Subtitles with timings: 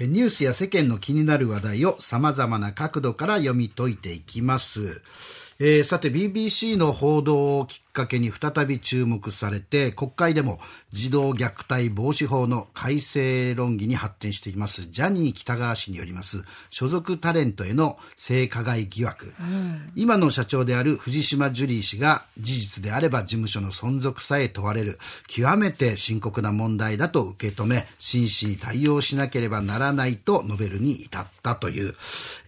[0.00, 5.02] ニュースや世間の気になる話題を様々な角度から読み解いていきます。
[5.60, 10.58] えー、さて BBC の報道をきっかけに再び注目されて国会でも
[10.92, 24.98] 児童虐待防止法の改正論議に発展していますジャニー喜多川氏によります所属タレントへの性加害疑惑、うん、今の社長である藤島ジュリー氏が事実であれば事務所の存続さえ問われる
[25.28, 31.94] 極めて深刻な問題だと受け止め真摯に対応しなければならないと述べるに至ったという、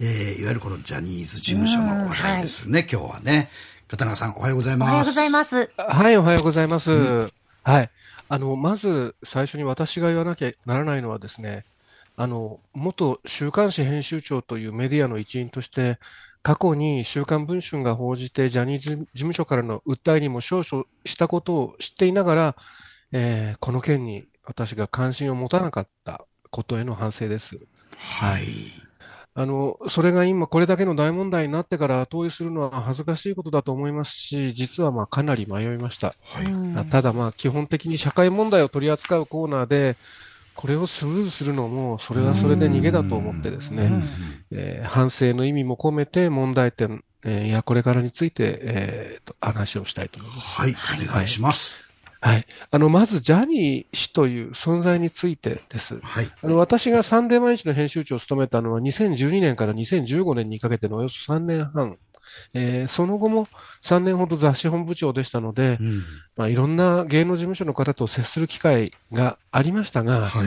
[0.01, 3.49] えー、いわゆるこのジャニーズ事務所の話題ですね、今日はね。
[3.89, 4.89] 片中さん、おはようございます。
[4.89, 5.71] おはようございます。
[5.77, 6.91] はい、おはようございます。
[6.91, 7.33] うん、
[7.63, 7.91] はい。
[8.29, 11.65] あの、まず最初に私が言わなきゃならないのはですね、
[12.17, 16.01] あの、元週刊誌編集長というメディアの一員として、
[16.43, 22.57] 過去に週刊文春が報じて、ジャニーズ事務所からの訴えにも少々したことを知っていながら、
[23.13, 27.61] えー、この件に私が関心を持たなかったことへの反省です。
[27.97, 28.86] はい。
[29.39, 36.15] あの、それが今これだけの大問題になってから投与するのは恥ずかしいことだと思いますし、実はまあかなり迷いました。
[36.25, 39.97] はい、ただまあ基本的に社会問題を取り扱うコーナーで、
[40.55, 43.91] これをスルーするのも、それはそれで逃げだと思ってですね、
[44.51, 50.41] えー、反省の意味も込めて問題点、えー、いや、これからについて、えー、と話をしたいと思います。
[50.41, 50.75] はい、
[51.09, 51.77] お願いします。
[51.77, 51.86] はい。
[52.71, 56.01] あの、まず、ジャニー氏という存在についてです。
[56.01, 56.29] はい。
[56.43, 61.99] あの、私がサンデー毎日の編集長を務めたのは2012年から2015年にかけてのおよそ3年半
[62.55, 63.47] えー、その後も
[63.83, 66.03] 3年ほど雑誌本部長でしたので、うん、
[66.37, 70.47] まあ、いろんな芸能事務所の方と接する機会がありましたが、はい、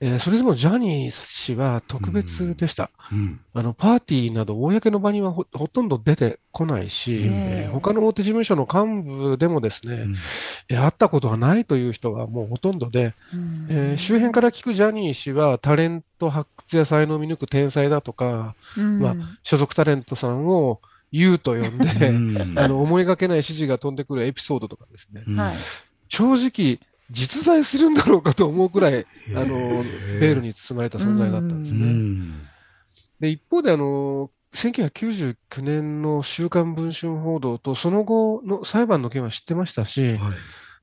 [0.00, 3.18] えー、それでもジャニー氏は特別でした、うん。
[3.18, 10.04] うん、あのパーティーなど公の場にはほとんど出てこないし、えー、他の大手事務所の幹部でもですね、
[10.68, 13.14] え会ったことがないという人がもうほとんどで、
[13.68, 20.80] え周辺から聞くジャニー氏はタレント発掘や才能を見抜く天才だとか、まあ、所属タレントさんを
[21.12, 21.78] 言うと呼ん
[22.34, 25.22] で、あの思いがけない指示が飛んでくるエピソードとかですね、
[26.08, 26.78] 正直、
[27.10, 29.82] 実在するんだろうかと思うくらい、あの、
[30.20, 32.50] ベールに包まれた存在だったんですね。
[33.20, 40.18] で、一方で、あの、1999年の週刊文春報道と、その後の裁判の件は知ってましたし、はい、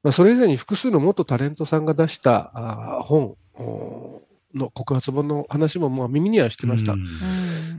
[0.03, 3.35] まあ、それ以前に複数の元タレントさんが出したあ本
[4.57, 6.95] の告発本の話もまあ耳にはしてました。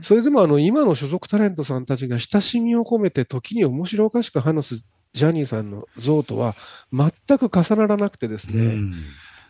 [0.01, 6.55] それでもあの今の所属タレントさんたちが親しみを込めて時に面白おかしく話すジャニーさんの像とは
[6.93, 8.77] 全く重ならなくてですね、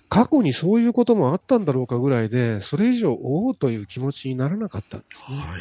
[0.10, 5.38] 過去にそういうこともあったんだろうかぐらいで、それ以上、おおという気持ちにならなかったんですね。
[5.38, 5.60] はい、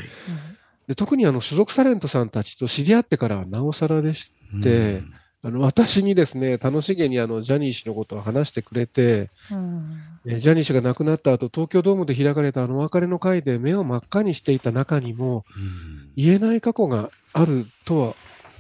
[0.89, 5.03] で特にあの所属タレントさんたちと知り合ってからはなおさらでして、
[5.43, 9.99] あの私にですね楽しげにあのジャニー氏のことを話してくれて、うん、
[10.37, 18.15] ジャニー氏が亡くなった後東京ドームで開かれたあのお別れの会で目を真っ赤にしていた中にも、うん、言えない過去があるとは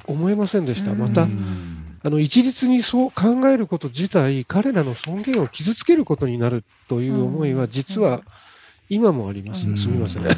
[0.07, 0.95] 思えませんでした。
[0.95, 1.29] また、
[2.03, 8.23] あの一律にそう考えること自体、彼らの尊厳を傷つけることになるという思いは、実は
[8.89, 9.61] 今もあります。
[9.77, 10.23] すみません。
[10.23, 10.35] いやい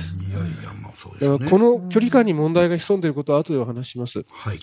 [0.64, 1.50] や、まあそうですね。
[1.50, 4.24] この距離感に問題が潜んでいることは後でお話します。
[4.28, 4.58] はい。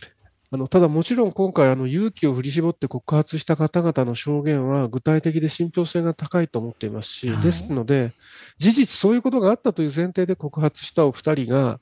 [0.49, 8.13] あのただもちろん今回勇気を振り絞って告発した方々の証言は具体的で信憑性が高いと思っていますし、はい、ですので
[8.57, 11.79] 事実そういうことがあったという前提で告発したお二人が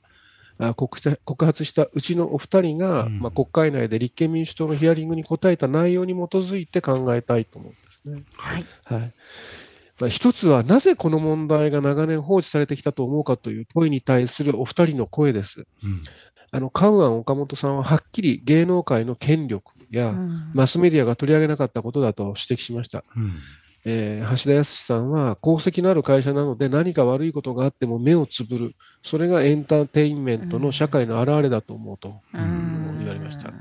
[0.74, 8.24] 告発したうちのお二人が、うん、まあ、国会内で立憲民主党のヒアリングに答えた内容に基づいて考えたいと思うんですね。
[8.38, 9.12] はい、はい。
[10.00, 15.66] まあ、一つはなぜこの問題が長年放置されてきたと思うかという問いに対するお二人の声です。
[15.84, 16.02] うん
[16.50, 20.14] あの、カウアン岡本さんははっきり芸能界の権力や、
[20.52, 23.04] マスメディアが取り上げなかったことだと指摘しました。
[23.16, 23.32] うん
[23.88, 28.76] えー、橋田康さんは功績のある会社なので何か悪いことがあっても目をつぶる。
[29.04, 33.52] それがエンターテインメントの社会の表れだと思うと、うん、言われました。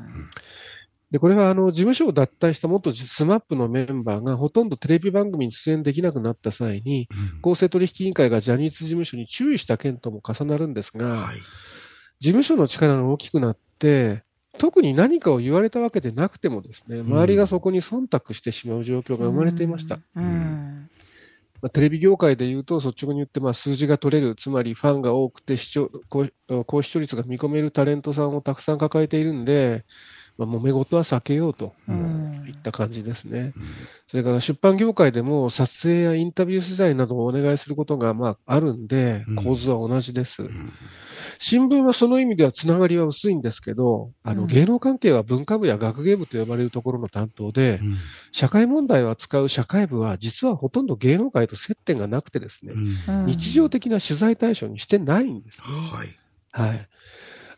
[1.11, 11.35] で、これはあの事務所を脱退した元 SMAP のメンバーがほとんどテレビ番組に出演できなくなった際に、うん、公正取引委員会がジャニーズ事務所に注意した件とも重なるんですが、はい
[12.25, 14.23] 事務所の力が大きくなって、
[14.57, 19.99] 特に何かを言われたわけでなくてもですね、周りがそこに忖度してしまう状況が生まれていました。
[20.15, 20.89] うん。
[21.61, 25.91] まあ、テレビ業界でいうと、率直に言って、まあ、数字が取れる、つまりファンが多くて視聴
[26.65, 29.85] 高視聴率が見込めるタレントさんをたくさん抱えているんで、
[30.39, 31.75] まあ、揉め事は避けようと
[32.47, 33.53] いった感じですね。
[33.55, 33.63] うん、
[34.09, 40.41] それから出版業界でも撮影やインタビュー取材などをお願いすることがまああるんで、構図は同じです。
[40.41, 40.71] うん
[41.39, 47.95] 新聞はその意味ではつながりは薄いんですけど、あの、芸能関係は文化部や学芸部と呼ばれるところの担当で、うん、
[48.31, 52.73] 社会問題を扱う社会部は実はほとんど芸能界と接点がなくてですね、
[53.07, 55.65] うん、日常的な取材対象にしてないんですね。
[56.53, 56.69] はい。
[56.69, 56.89] はい。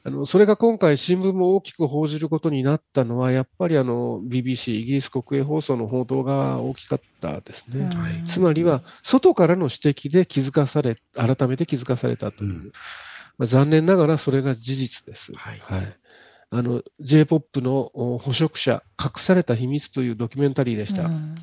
[0.08, 7.90] あの、それが今回新聞も大きく報じることになったのは、やっぱりあの、BBC、イギリス国営放送の報道が大きかったですね。
[8.26, 12.52] つまりは、外からの指摘で気づかされ、改めて気づかされたという。
[12.52, 12.72] うん、
[13.38, 15.34] まあ、残念ながらそれが事実です。
[15.34, 15.60] はい。
[15.60, 15.98] はい、
[16.52, 21.04] あの、J-POP の捕食者、隠された秘密というドキュメンタリーでした。
[21.04, 21.36] うん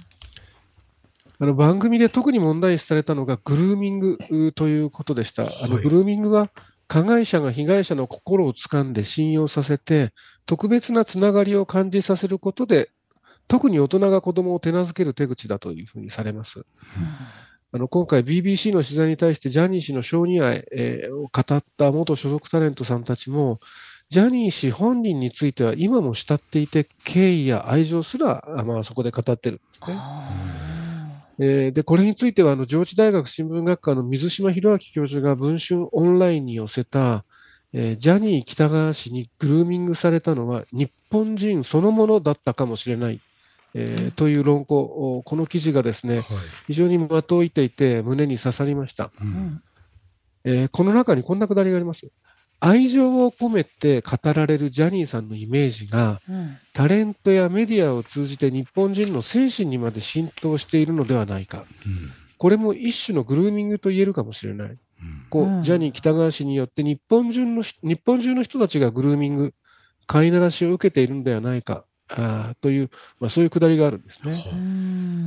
[1.40, 5.42] あの番組で特に問題視されたのがグルーミングということでした。
[5.42, 6.50] あのグルーミングは
[6.86, 10.12] 加害者が被害者の心を掴んで信用させて、
[10.46, 12.90] 特別なつながりを感じさせることで、
[13.48, 16.64] 特に大人が子供を手なずける手口だというふうにされます。
[17.74, 23.58] うんあの今回 BBC の取材に対してジャニー氏の承認愛、えー、を語った元所属タレントさんたちも、
[24.10, 29.98] ジャニー氏本人については今も慕っていて、敬意や愛情すら、まあ、そこで語ってるんですね。
[31.40, 37.24] えー、で、これについては、あの、上智大学新聞学科の水島博明教授が文春オンラインに寄せた、
[37.72, 43.18] えー、ジャニー喜多川氏にグルーミングされたのは日本人そのものだったかもしれない、
[43.74, 46.24] えー、という論考、この記事がですね、はい、
[46.68, 49.10] 非常に的を射っていて胸に刺さりました。
[49.20, 49.62] うん、
[50.44, 52.08] えー、この中にこんなくだりがあります。
[52.60, 64.78] 愛情を込めて語られるジャニーさんのイメージが、うん、タレントやメディアを通じて日本人の精神にまで浸透しているのではないか、うん、これも一種のグルーミングと言えるかもしれない、うん、
[65.28, 69.54] こうジャニー喜多川氏によって日本中の日本中の人たちがグルーミング、
[70.06, 72.90] 飼いならしを受けているのではないかあという、
[73.20, 74.32] まあ、そういうくだりがあるんですね。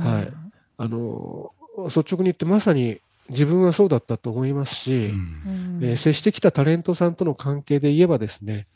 [0.04, 0.32] はい、
[0.76, 1.52] あの
[1.86, 5.10] 率直に言ってまさに自分はそうだったと思いますし、
[5.46, 8.66] うん、えー、接してきたタレントさんとの関係で言えばですね、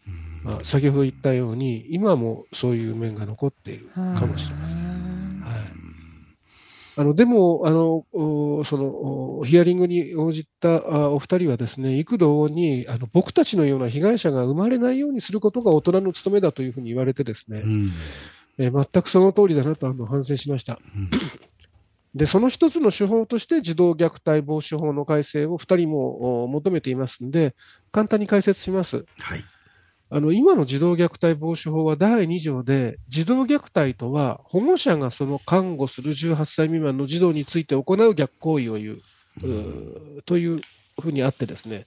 [0.44, 4.81] うん、まあ、先ほど言ったように、今もそういう面が残っているかもしれません。
[6.96, 8.04] はい、あのでもあの
[8.64, 17.92] その、ヒアリングに応じたお二人はですね、幾度にあの僕たちのような被害者が生まれないようにすることが大人の務めだというふうに言われてですね、うん、
[18.58, 20.78] えー、全くその通りだなとあの反省しました。
[22.14, 27.54] で、その一つの手法として児童虐待防止法の改正を2人も求めていますので、
[27.90, 29.06] 簡単に解説します。
[29.18, 29.44] はい。
[30.14, 38.99] あの、今の児童虐待防止法は第2条で、児童虐待とは保護者がその看護する18歳未満の児童について行う逆行為を言う、
[40.19, 40.61] うという
[41.00, 41.87] ふうにあってですね、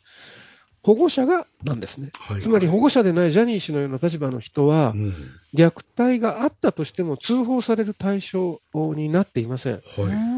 [0.81, 5.13] 保護者がなんですね、はい、つまり保護者でないジャニー氏のような立場の人は、うん、
[5.55, 8.59] 虐待があったとしても通報される対象
[8.95, 9.73] になっていません。
[9.73, 9.79] は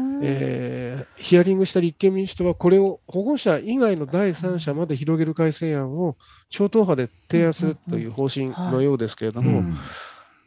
[0.04, 6.16] いえー、ヒアリングした立憲民主党は、これを保護者以外の第三者まで広げる改正案を
[6.48, 9.62] 超党派で提案するという方針のようですけれども、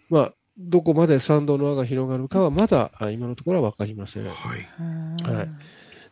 [0.09, 4.25] まあ、どこまで賛同の輪が広がるかはまだ今のところは分かりません。
[4.25, 5.49] はい、はい、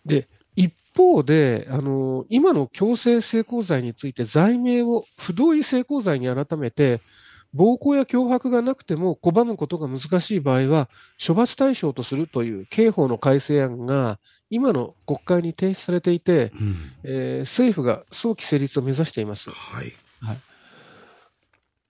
[0.05, 6.99] で一方で、あの、今の強制性交罪について罪名を不同意性交罪に改めて、
[7.53, 10.89] 暴行や脅迫がなくても拒むことが難しい場合は、
[11.25, 14.19] 処罰対象とするという刑法の改正案が、
[14.49, 19.49] 今の国会に提出されていて、うん、えー、政府が早期成立を目指しています。
[19.49, 19.85] はい、
[20.21, 20.39] はい、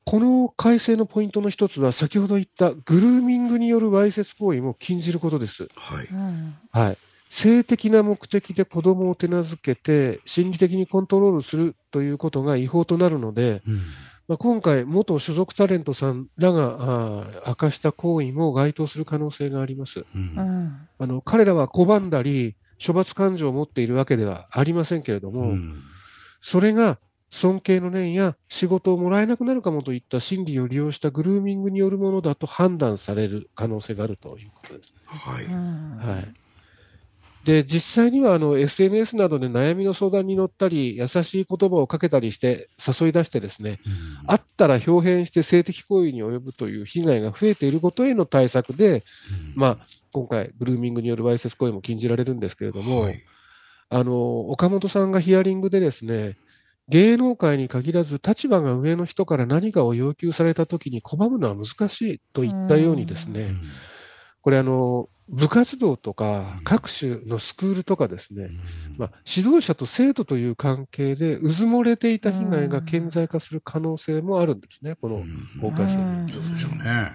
[0.06, 5.68] この改正のポイントの一つは、先ほど言ったグルーミングによるわいせつ行為も禁じることです。
[5.76, 6.08] はい、
[6.72, 6.98] はい。
[7.30, 13.82] 性的な目的で子供を手なずけて、心理的にコントロールするということが違法となるので、うん、
[14.30, 20.06] まあ、今回、元所属タレントさんらが明かした行為も該当する可能性があります。
[20.16, 22.56] うん、あの彼らは拒んだり、
[22.86, 25.82] 処罰感情を持っているわけではありませんけれども、うん、
[26.44, 27.00] それが
[27.32, 34.94] 尊敬の念や仕事をもらえなくなるかもといった心理を利用したグルーミングによるものだと判断される可能性があるということです、ね。
[35.08, 36.34] はい、はい
[37.44, 43.80] で、実際にはあの SNS などで悩みの相談に乗ったり、優しい言葉をかけたりして誘い出してですね、
[44.24, 49.04] うん、あったら表変して性的行為に及ぶという被害が増えていることへの対策で、
[49.56, 49.78] うん、まあ、
[50.12, 53.24] 今回、グルーミングによるわいせつ行為も禁じられるんですけれども、はい、
[53.90, 56.36] あの、岡本さんがヒアリングでですね、
[56.90, 63.56] 芸能界に限らず立場が上の人から何かを要求されたときに拒むのは難しいといったようにですね、うん、
[64.42, 68.50] これあの、部活動とか各種のスクールとかですね、
[68.98, 75.24] まあ、指導者と生徒という関係でうずもれていた被害が顕在化する可能性もあるんですね、この
[75.62, 76.34] 法改正に。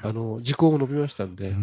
[0.03, 1.47] あの時効も伸びましたんで。
[1.47, 1.55] はい。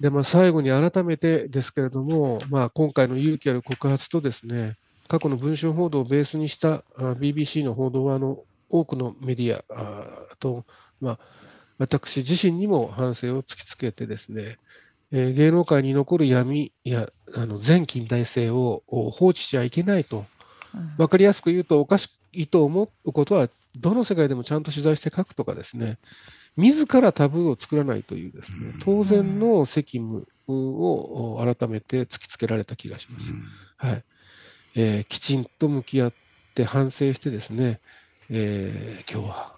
[0.00, 4.76] でまあ、最後に改めてですけれども、まあ、今回の勇気ある告発とですね
[5.08, 10.64] 過去の文春報道をベースにした BBC の報道はあの多くのメディアと、
[11.00, 11.18] まあ、
[11.78, 14.58] 私自身にも反省を突きつけてですね、
[15.12, 20.26] えー、芸能界に残る闇やあの全近代性を放置しちゃいけないと、
[20.96, 25.98] 分かりやすく言うと、おかしいと思うことは、どの世界でもちゃんと取材して書くとかですね、
[26.56, 33.30] 自らタブーを作らないというですね、当然の責務を改めて突きつけられた気がします。
[33.76, 34.04] はい。
[34.74, 36.12] えー、きちんと向き合っ
[36.54, 37.80] て反省してですね、
[38.30, 39.56] えー、今日は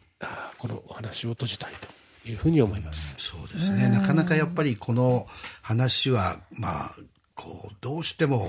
[0.58, 1.99] このお話を閉じたいと
[2.30, 3.14] いうふうに思います。
[3.18, 3.88] そうですね。
[3.88, 5.26] なかなかやっぱりこの
[5.62, 6.94] 話は、まあ、
[7.34, 8.48] こう、どうしても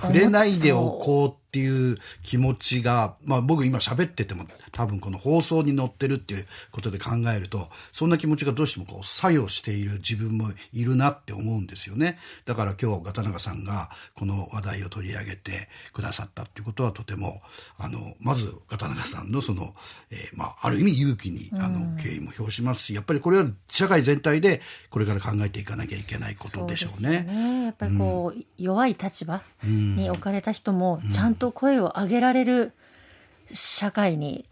[0.00, 12.18] 触れないでおこうっていう気持ちが、まあ僕今喋ってても多分この放送に載ってるっていうことで考えると、そんな気持ちがどうしてもこう作用している自分もいるなって思うんですよね。
[12.44, 17.40] だから今日ガタナガさんがこの話題を取り上げてくださったっていうことはとても、
[17.78, 19.74] あの、まずガタナガさんのその、
[20.10, 27.26] えー、まあある意味勇気に、あの、敬意も表しますし、やっぱりこれは社会全体でこれから考えていかなきゃいけないことでしょうね。
[27.26, 32.72] うねやっぱりこう、うん、弱い立場に置かれた人もちゃんと声を上げられる
[33.52, 34.44] 社会に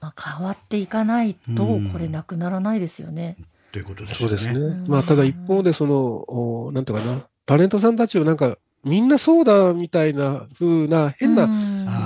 [0.00, 3.36] まあ、変わっていかないと、これなくならないですよね。
[3.72, 4.16] ということですね。
[4.18, 4.84] そうですね。
[4.88, 11.46] まあ、ただ一方で、その、おなんていうかな、タレントさんたちをなんか、みんなそうだみたいな風な変な、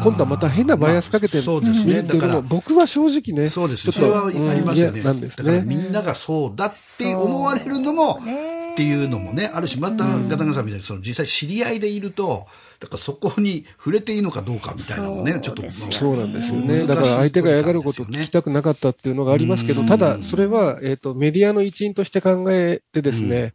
[0.03, 2.03] 今度はまた変なバイアスかけてる、まあ、そうですね。
[2.03, 5.03] だから僕は正直ね、そうですそれはありますよね。
[5.03, 5.63] なんですね。
[5.67, 8.21] みんながそうだって思われるのも、
[8.73, 12.47] っていうのもね、あるし、また、ガタガさんみたいに、その実際知り合いでいると、
[12.83, 16.85] だからそこに触れていいのかどうかみたいなのもね、ちょっと、そうなんですよね。
[16.85, 23.55] だから相手が嫌がることを聞きたくなかったっていうのがありますけど、ただ、それは、えっ、と、メディアの一員として考えてですね、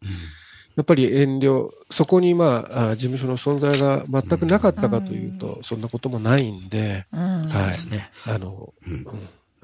[0.78, 8.34] やっぱり遠慮、そこにまあ、事務所の存在が全くなかったかというと、そんなこともないんで、はい。
[8.34, 9.06] あの、うん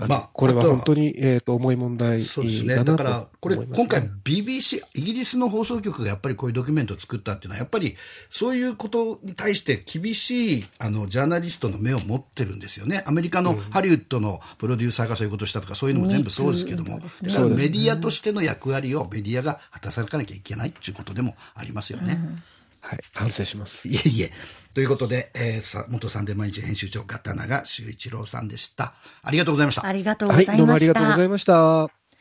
[0.08, 2.84] まあ、これは本当に、えっ、ー、と、重い問題そうですね。
[2.84, 7.96] だから、これ、今回 BBC、イギリスの放送局がやっぱりこういうドキュメントを作ったっていうのは、やっぱり
[8.30, 13.04] そういうことに対して厳しい、あの、ジャーナリストの目を持ってるんですよね。
[13.06, 22.14] アメリカのハリウッドのプロデューサーがそういうことをしたとか、そういうのも全部そうですけども、メディアとしての役割をメディアが果たさなきゃいけないっていうことでもありますよね。
[22.14, 22.44] うん
[22.84, 23.88] はい、反省します。
[23.88, 24.32] いえいえ。
[24.74, 28.94] ということで、えー、さ元サンデー毎日編集長、ガタナが修一郎さんでした。
[29.22, 29.86] ありがとうございました。
[29.86, 30.52] ありがとうございました。
[30.52, 32.03] はい、どうもありがとうございました。